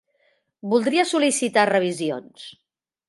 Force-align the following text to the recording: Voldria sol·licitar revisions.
Voldria 0.71 1.05
sol·licitar 1.11 1.67
revisions. 1.73 2.49